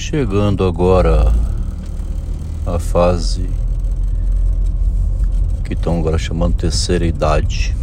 [0.00, 1.34] Chegando agora
[2.64, 3.50] à fase
[5.64, 7.76] que estão agora chamando terceira idade.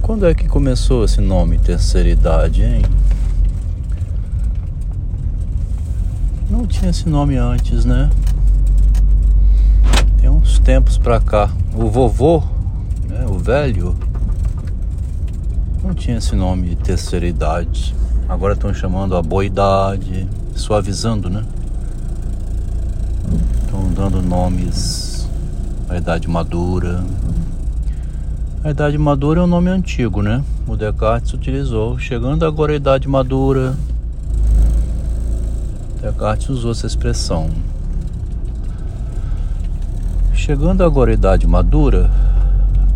[0.00, 2.82] Quando é que começou esse nome, terceira idade, hein?
[6.50, 8.10] Não tinha esse nome antes, né?
[10.18, 11.50] Tem uns tempos pra cá.
[11.74, 12.42] O vovô,
[13.06, 13.94] né, o velho,
[15.82, 17.94] não tinha esse nome terceira idade.
[18.26, 21.44] Agora estão chamando a boa idade, suavizando, né?
[23.62, 25.28] Estão dando nomes
[25.88, 27.04] à idade madura.
[28.64, 30.42] A idade madura é um nome antigo, né?
[30.66, 31.98] O Descartes utilizou.
[31.98, 33.74] Chegando agora à idade madura,
[36.00, 37.50] Descartes usou essa expressão.
[40.32, 42.10] Chegando agora à idade madura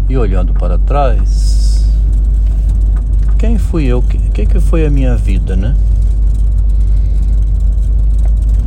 [0.08, 1.57] e olhando para trás,
[3.38, 4.00] quem fui eu?
[4.00, 5.76] O que, que foi a minha vida, né?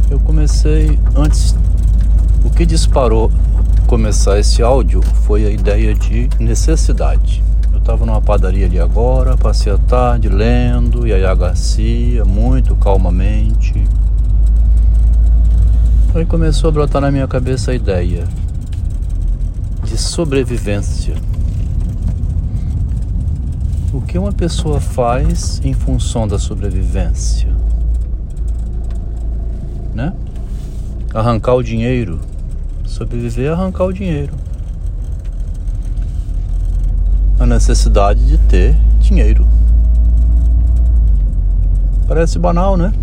[0.09, 1.54] Eu comecei antes.
[2.43, 3.29] O que disparou
[3.85, 7.43] começar esse áudio foi a ideia de necessidade.
[7.73, 13.73] Eu estava numa padaria ali agora, passei a tarde lendo Yaya Garcia, muito calmamente.
[16.15, 18.23] Aí começou a brotar na minha cabeça a ideia
[19.84, 21.15] de sobrevivência
[23.93, 27.49] o que uma pessoa faz em função da sobrevivência?
[29.93, 30.13] Né?
[31.13, 32.20] Arrancar o dinheiro.
[32.85, 34.33] Sobreviver é arrancar o dinheiro.
[37.37, 39.45] A necessidade de ter dinheiro.
[42.07, 42.93] Parece banal, né?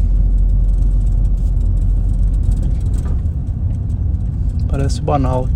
[4.69, 5.49] Parece banal.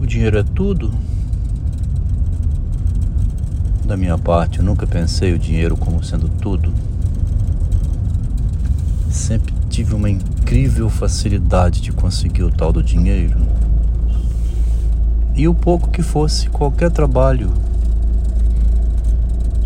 [0.00, 0.90] O dinheiro é tudo.
[3.92, 6.72] Da minha parte, eu nunca pensei o dinheiro como sendo tudo.
[9.10, 13.36] Sempre tive uma incrível facilidade de conseguir o tal do dinheiro.
[15.36, 17.52] E o pouco que fosse, qualquer trabalho.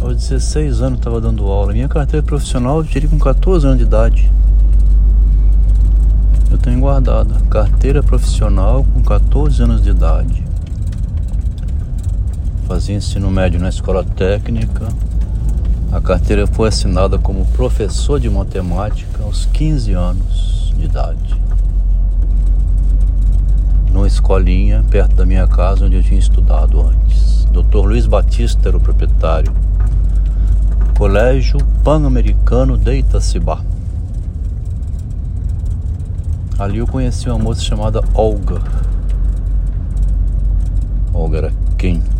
[0.00, 1.72] Aos 16 anos estava dando aula.
[1.72, 4.28] Minha carteira profissional eu tirei com 14 anos de idade.
[6.50, 7.36] Eu tenho guardada.
[7.48, 10.45] Carteira profissional com 14 anos de idade.
[12.66, 14.88] Fazia ensino médio na escola técnica.
[15.92, 21.40] A carteira foi assinada como professor de matemática aos 15 anos de idade.
[23.92, 27.44] Numa escolinha perto da minha casa onde eu tinha estudado antes.
[27.52, 27.86] Dr.
[27.86, 29.52] Luiz Batista era o proprietário.
[30.98, 33.60] Colégio Pan-Americano de Itacibá.
[36.58, 38.60] Ali eu conheci uma moça chamada Olga.
[41.14, 42.15] Olga era quente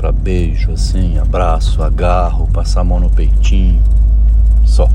[0.00, 3.82] para beijo, assim, abraço, agarro, passar a mão no peitinho,
[4.64, 4.88] só.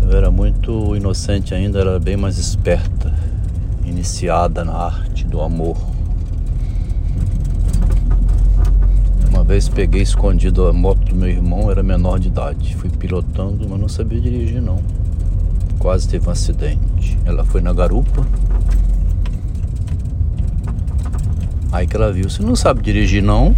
[0.00, 3.12] Eu era muito inocente ainda, era bem mais esperta,
[3.84, 5.76] iniciada na arte do amor.
[9.28, 12.76] Uma vez peguei escondido a moto do meu irmão, era menor de idade.
[12.76, 14.78] Fui pilotando, mas não sabia dirigir não.
[15.80, 17.18] Quase teve um acidente.
[17.24, 18.24] Ela foi na garupa,
[21.72, 23.56] Aí que ela viu, você não sabe dirigir não,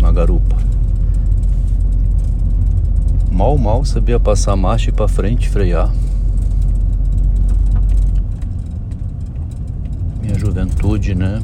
[0.00, 0.56] na garupa.
[3.30, 5.92] Mal, mal sabia passar a marcha e para frente frear.
[10.22, 11.42] Minha juventude, né?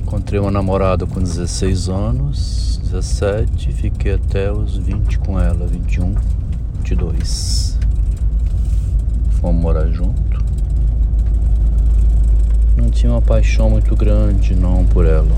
[0.00, 6.14] Encontrei uma namorada com 16 anos, 17, fiquei até os 20 com ela, 21,
[6.78, 7.76] 22.
[9.40, 10.33] Fomos morar junto
[12.76, 15.36] não tinha uma paixão muito grande não por ela.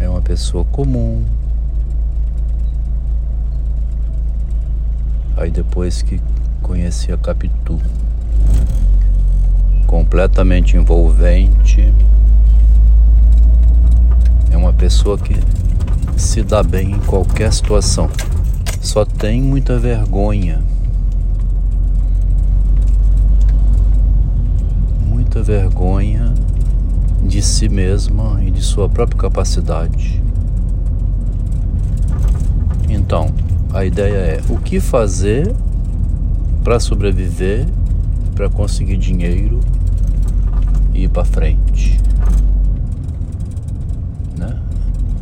[0.00, 1.24] É uma pessoa comum.
[5.36, 6.20] Aí depois que
[6.62, 7.80] conheci a Capitu,
[9.86, 11.92] completamente envolvente.
[14.50, 15.34] É uma pessoa que
[16.16, 18.10] se dá bem em qualquer situação.
[18.80, 20.62] Só tem muita vergonha
[25.28, 26.32] muita vergonha
[27.22, 30.22] de si mesma e de sua própria capacidade.
[32.88, 33.30] Então,
[33.74, 35.54] a ideia é o que fazer
[36.64, 37.66] para sobreviver,
[38.34, 39.60] para conseguir dinheiro
[40.94, 42.00] e ir para frente.
[44.34, 44.56] Né?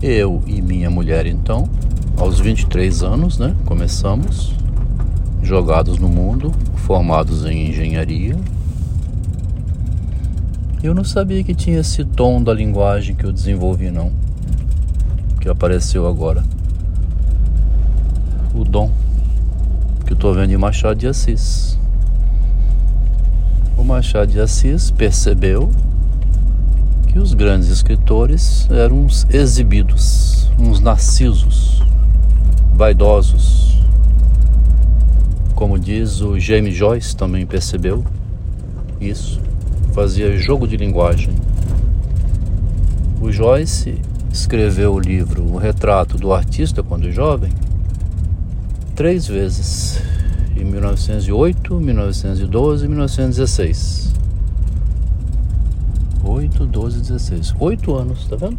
[0.00, 1.68] Eu e minha mulher, então,
[2.16, 4.54] aos 23 anos, né, começamos,
[5.42, 8.36] jogados no mundo, formados em engenharia,
[10.86, 14.12] Eu não sabia que tinha esse tom da linguagem que eu desenvolvi, não.
[15.40, 16.44] Que apareceu agora.
[18.54, 18.92] O dom
[20.06, 21.76] que eu estou vendo em Machado de Assis.
[23.76, 25.72] O Machado de Assis percebeu
[27.08, 31.82] que os grandes escritores eram uns exibidos, uns narcisos,
[32.72, 33.82] vaidosos.
[35.52, 38.04] Como diz o James Joyce, também percebeu
[39.00, 39.45] isso
[39.96, 41.30] fazia jogo de linguagem.
[43.18, 43.98] O Joyce
[44.30, 47.50] escreveu o livro O Retrato do Artista quando jovem
[48.94, 49.98] três vezes,
[50.54, 54.12] em 1908, 1912 e 1916.
[56.22, 57.54] 8, 12, 16.
[57.58, 58.58] Oito anos, tá vendo?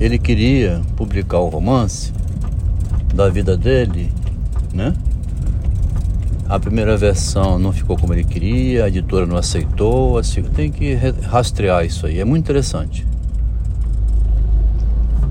[0.00, 2.10] Ele queria publicar o romance
[3.14, 4.10] da vida dele,
[4.72, 4.94] né?
[6.50, 10.94] A primeira versão não ficou como ele queria, a editora não aceitou, assim, tem que
[11.22, 13.06] rastrear isso aí, é muito interessante.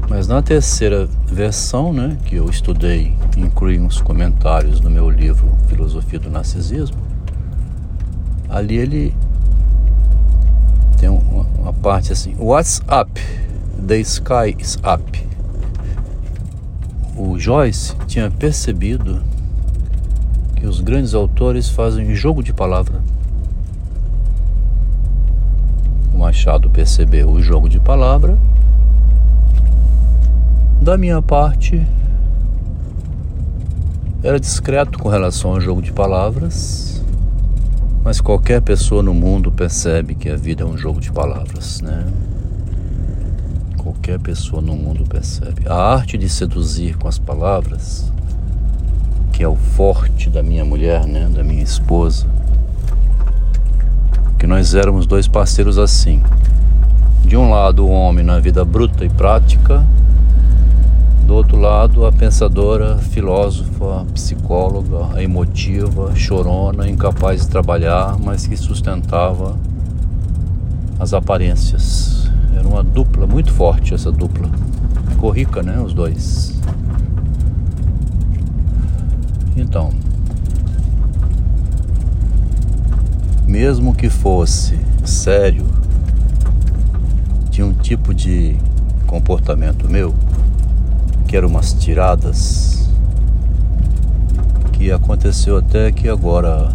[0.08, 6.20] Mas na terceira versão, né, que eu estudei, incluí uns comentários no meu livro Filosofia
[6.20, 6.96] do Narcisismo,
[8.48, 9.14] ali ele
[10.98, 13.22] tem uma, uma parte assim, What's up?
[13.86, 15.28] The sky is up.
[17.18, 19.22] O Joyce tinha percebido
[20.60, 23.02] que os grandes autores fazem jogo de palavra.
[26.14, 28.38] O Machado percebeu o jogo de palavra.
[30.82, 31.86] Da minha parte,
[34.22, 37.02] era discreto com relação ao jogo de palavras,
[38.04, 42.06] mas qualquer pessoa no mundo percebe que a vida é um jogo de palavras, né?
[43.78, 45.64] Qualquer pessoa no mundo percebe.
[45.68, 48.12] A arte de seduzir com as palavras
[49.40, 52.28] que é o forte da minha mulher, né, da minha esposa.
[54.38, 56.22] Que nós éramos dois parceiros assim.
[57.24, 59.88] De um lado, o homem na vida bruta e prática,
[61.26, 69.56] do outro lado, a pensadora, filósofa, psicóloga, emotiva, chorona, incapaz de trabalhar, mas que sustentava
[71.00, 72.30] as aparências.
[72.54, 74.50] Era uma dupla muito forte essa dupla.
[75.12, 76.59] Ficou rica, né, os dois.
[79.60, 79.92] Então,
[83.46, 85.66] mesmo que fosse sério,
[87.52, 88.56] tinha um tipo de
[89.06, 90.16] comportamento meu,
[91.28, 92.90] que eram umas tiradas,
[94.72, 96.74] que aconteceu até que agora,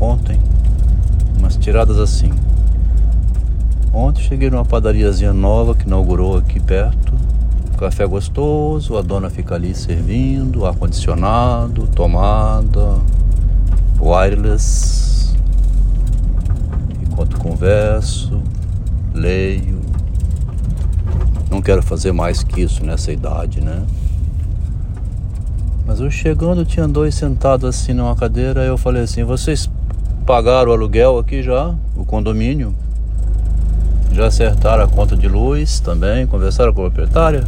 [0.00, 0.40] ontem,
[1.36, 2.32] umas tiradas assim.
[3.92, 7.21] Ontem cheguei numa padariazinha nova que inaugurou aqui perto
[7.82, 12.96] café gostoso, a dona fica ali servindo, ar-condicionado, tomada,
[14.00, 15.34] wireless.
[17.02, 18.40] Enquanto converso,
[19.12, 19.80] leio.
[21.50, 23.82] Não quero fazer mais que isso nessa idade, né?
[25.84, 29.68] Mas eu chegando, tinha dois sentados assim numa cadeira, eu falei assim: vocês
[30.24, 31.74] pagaram o aluguel aqui já?
[31.96, 32.72] O condomínio?
[34.12, 36.28] Já acertaram a conta de luz também?
[36.28, 37.42] Conversaram com a proprietária?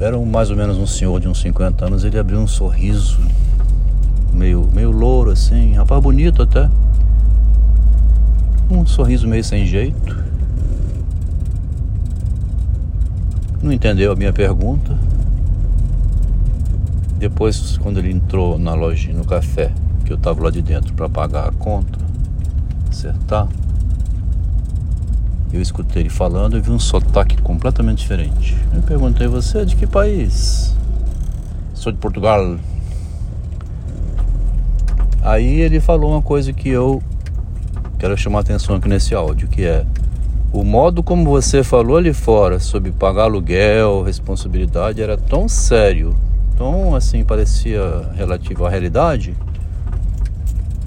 [0.00, 3.18] Era mais ou menos um senhor de uns 50 anos, ele abriu um sorriso,
[4.32, 6.70] meio, meio louro assim, rapaz bonito até.
[8.70, 10.16] Um sorriso meio sem jeito.
[13.62, 14.96] Não entendeu a minha pergunta.
[17.18, 19.72] Depois, quando ele entrou na loja, no café,
[20.04, 21.98] que eu estava lá de dentro para pagar a conta,
[22.88, 23.48] acertar,
[25.52, 28.56] eu escutei ele falando e vi um sotaque completamente diferente.
[28.74, 30.76] Eu perguntei: Você é de que país?
[31.72, 32.56] Sou de Portugal.
[35.22, 37.02] Aí ele falou uma coisa que eu
[37.98, 39.84] quero chamar atenção aqui nesse áudio, que é
[40.52, 46.14] o modo como você falou ali fora sobre pagar aluguel, responsabilidade era tão sério,
[46.56, 49.34] tão assim parecia relativo à realidade,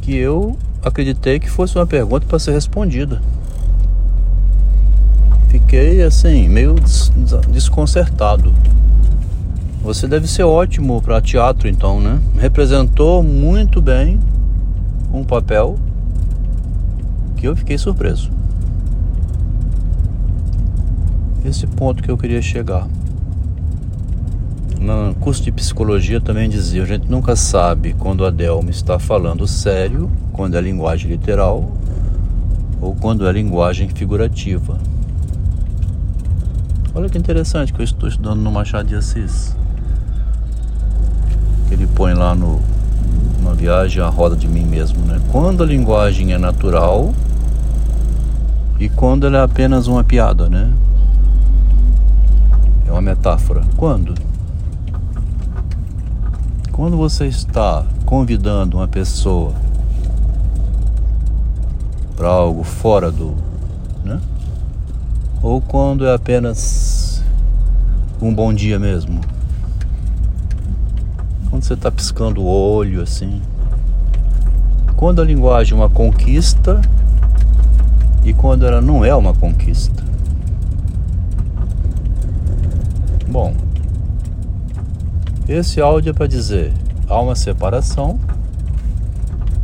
[0.01, 3.21] que eu acreditei que fosse uma pergunta para ser respondida
[5.51, 7.11] fiquei assim, meio des
[7.49, 8.53] desconcertado.
[9.83, 12.21] Você deve ser ótimo para teatro, então, né?
[12.39, 14.17] Representou muito bem
[15.13, 15.77] um papel
[17.35, 18.31] que eu fiquei surpreso.
[21.43, 22.87] Esse ponto que eu queria chegar.
[24.79, 29.45] No curso de psicologia também dizia: a gente nunca sabe quando a Delma está falando
[29.45, 31.69] sério, quando é linguagem literal,
[32.79, 34.90] ou quando é linguagem figurativa.
[36.93, 39.55] Olha que interessante que eu estou estudando no Machado de Assis.
[41.69, 42.59] Que ele põe lá no,
[43.39, 45.21] uma viagem à roda de mim mesmo, né?
[45.31, 47.13] Quando a linguagem é natural
[48.77, 50.69] e quando ela é apenas uma piada, né?
[52.85, 53.61] É uma metáfora.
[53.77, 54.13] Quando?
[56.73, 59.53] Quando você está convidando uma pessoa
[62.17, 63.33] para algo fora do,
[64.03, 64.19] né?
[65.43, 67.23] Ou quando é apenas
[68.21, 69.19] um bom dia mesmo.
[71.49, 73.41] Quando você está piscando o olho assim.
[74.95, 76.79] Quando a linguagem é uma conquista
[78.23, 80.03] e quando ela não é uma conquista.
[83.27, 83.55] Bom,
[85.49, 86.71] esse áudio é para dizer:
[87.07, 88.19] há uma separação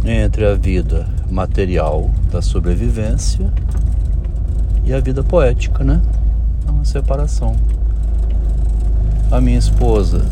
[0.04, 3.54] entre a vida material da sobrevivência
[4.88, 6.02] e a vida poética, né?
[6.66, 7.58] Há uma separação.
[9.30, 10.26] A minha esposa,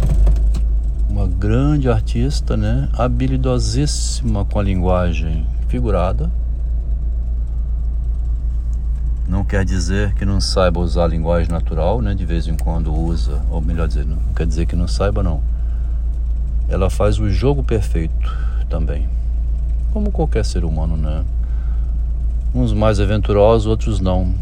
[1.09, 2.87] uma grande artista, né?
[2.97, 6.31] Habilidosíssima com a linguagem figurada.
[9.27, 12.15] Não quer dizer que não saiba usar a linguagem natural, né?
[12.15, 15.41] De vez em quando usa, ou melhor dizer, não quer dizer que não saiba, não.
[16.69, 18.33] Ela faz o jogo perfeito
[18.69, 19.09] também.
[19.91, 21.25] Como qualquer ser humano, né?
[22.55, 24.33] Uns mais aventurosos, outros não.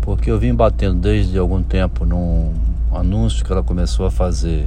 [0.00, 2.54] Porque eu vim batendo desde algum tempo num
[2.90, 4.66] anúncio que ela começou a fazer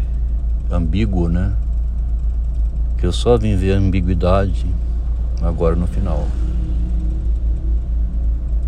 [0.69, 1.51] ambíguo, né?
[2.99, 4.67] Que eu só vim ver a ambiguidade
[5.41, 6.27] agora no final.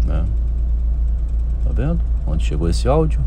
[0.04, 0.26] Né?
[1.64, 2.00] Tá vendo?
[2.26, 3.20] Onde chegou esse áudio?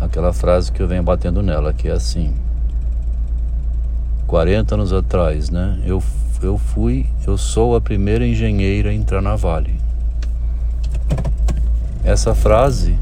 [0.00, 2.34] Aquela frase que eu venho batendo nela, que é assim.
[4.26, 5.78] 40 anos atrás, né?
[5.84, 6.02] Eu,
[6.42, 9.74] eu fui, eu sou a primeira engenheira a entrar na Vale.
[12.04, 12.98] Essa frase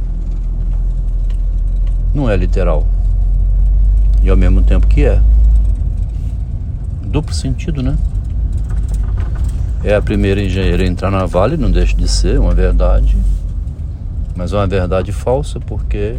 [2.14, 2.86] não é literal
[4.22, 5.20] e ao mesmo tempo que é.
[7.02, 7.96] Duplo sentido, né?
[9.82, 13.16] É a primeira engenheira a entrar na Vale, não deixa de ser uma verdade,
[14.36, 16.16] mas é uma verdade falsa porque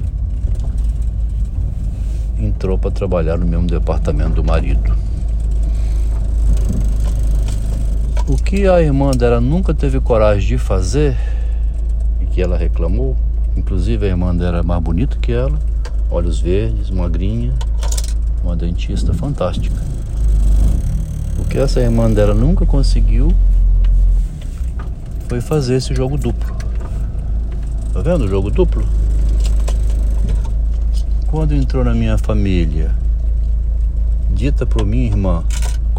[2.40, 5.11] entrou para trabalhar no mesmo departamento do marido.
[8.32, 11.18] O que a irmã dela nunca teve coragem de fazer
[12.22, 13.18] e que ela reclamou,
[13.58, 15.60] inclusive a irmã dela é mais bonita que ela,
[16.10, 17.52] olhos verdes, magrinha,
[18.42, 19.76] uma dentista fantástica.
[21.40, 23.34] O que essa irmã dela nunca conseguiu
[25.28, 26.56] foi fazer esse jogo duplo.
[27.92, 28.88] Tá vendo o jogo duplo?
[31.28, 32.96] Quando entrou na minha família,
[34.30, 35.44] dita por minha irmã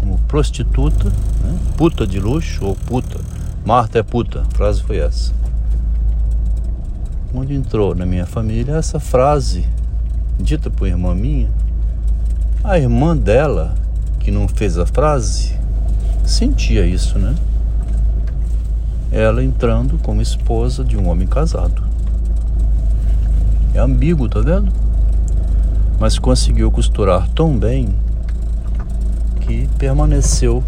[0.03, 1.57] como prostituta, né?
[1.77, 3.17] puta de luxo ou puta,
[3.65, 5.31] Marta é puta, a frase foi essa.
[7.31, 9.65] Quando entrou na minha família, essa frase,
[10.37, 11.49] dita por irmã minha,
[12.61, 13.75] a irmã dela,
[14.19, 15.57] que não fez a frase,
[16.25, 17.33] sentia isso, né?
[19.09, 21.81] Ela entrando como esposa de um homem casado.
[23.73, 24.71] É ambíguo, tá vendo?
[25.97, 27.87] Mas conseguiu costurar tão bem
[29.45, 30.63] que permaneceu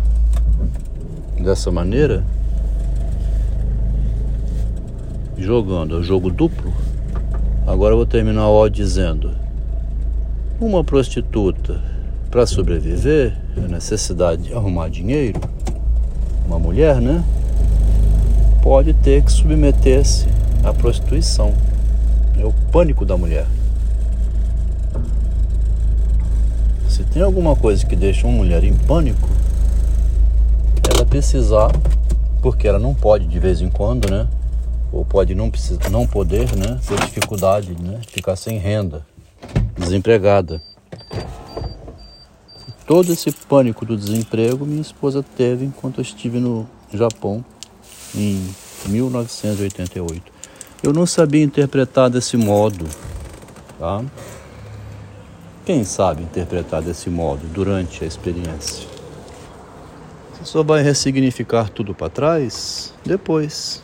[1.41, 2.23] dessa maneira,
[5.37, 6.73] jogando o jogo duplo.
[7.65, 9.31] Agora eu vou terminar o dizendo
[10.59, 11.81] uma prostituta,
[12.29, 15.39] para sobreviver, a necessidade de arrumar dinheiro,
[16.45, 17.23] uma mulher, né?
[18.61, 20.27] Pode ter que submeter-se
[20.63, 21.53] à prostituição.
[22.37, 23.45] É o pânico da mulher.
[26.95, 29.27] Se tem alguma coisa que deixa uma mulher em pânico,
[30.89, 31.69] ela precisar,
[32.41, 34.25] porque ela não pode de vez em quando, né?
[34.93, 36.79] Ou pode não, precisar, não poder, né?
[36.87, 37.99] Ter dificuldade, né?
[38.07, 39.05] Ficar sem renda
[39.77, 40.61] desempregada.
[42.87, 47.43] Todo esse pânico do desemprego minha esposa teve enquanto eu estive no Japão
[48.15, 48.41] em
[48.85, 50.31] 1988.
[50.81, 52.87] Eu não sabia interpretar desse modo,
[53.77, 54.01] tá?
[55.65, 58.87] Quem sabe interpretar desse modo durante a experiência?
[60.33, 63.81] Você só vai ressignificar tudo para trás depois.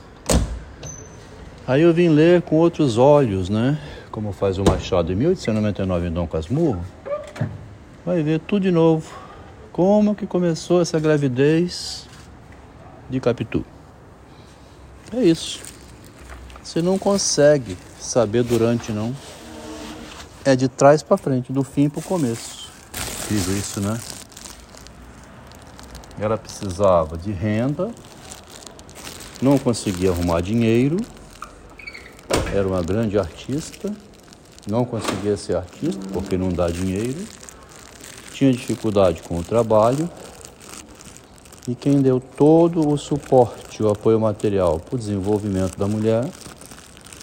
[1.67, 3.79] Aí eu vim ler com outros olhos, né?
[4.11, 6.83] como faz o Machado em 1899 em Dom Casmurro,
[8.05, 9.09] vai ver tudo de novo.
[9.71, 12.05] Como que começou essa gravidez
[13.09, 13.63] de Capitu.
[15.15, 15.61] É isso.
[16.61, 19.15] Você não consegue saber durante, não.
[20.43, 22.71] É de trás para frente, do fim para o começo.
[23.27, 23.99] Fiz isso, né?
[26.19, 27.91] Ela precisava de renda,
[29.41, 30.97] não conseguia arrumar dinheiro
[32.53, 33.93] era uma grande artista,
[34.69, 37.25] não conseguia ser artista porque não dá dinheiro,
[38.33, 40.09] tinha dificuldade com o trabalho
[41.65, 46.29] e quem deu todo o suporte, o apoio material para o desenvolvimento da mulher,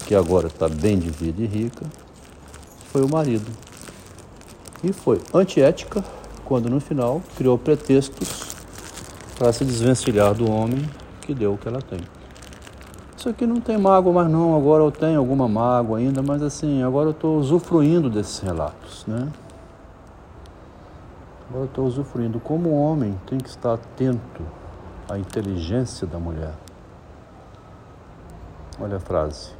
[0.06, 1.84] que agora está bem de vida e rica,
[2.92, 3.50] foi o marido.
[4.82, 6.04] E foi antiética
[6.44, 8.54] quando no final criou pretextos
[9.38, 10.88] para se desvencilhar do homem
[11.20, 12.00] que deu o que ela tem.
[13.16, 16.82] Isso aqui não tem mágoa mais não, agora eu tenho alguma mágoa ainda, mas assim,
[16.82, 19.28] agora eu estou usufruindo desses relatos, né?
[21.48, 22.38] Agora eu estou usufruindo.
[22.38, 24.42] Como homem tem que estar atento
[25.08, 26.52] à inteligência da mulher.
[28.80, 29.50] Olha a frase.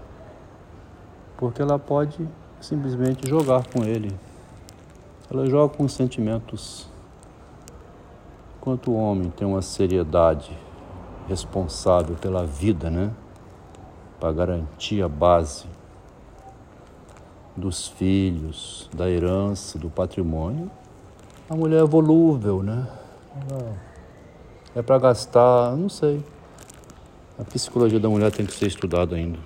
[1.36, 2.28] Porque ela pode
[2.60, 4.14] simplesmente jogar com ele.
[5.30, 6.88] Ela joga com sentimentos.
[8.58, 10.56] Enquanto o homem tem uma seriedade
[11.28, 13.10] responsável pela vida, né?
[14.18, 15.66] Para garantir a base
[17.56, 20.70] dos filhos, da herança, do patrimônio,
[21.48, 22.86] a mulher é volúvel, né?
[24.74, 26.24] É para gastar, não sei.
[27.38, 29.38] A psicologia da mulher tem que ser estudada ainda.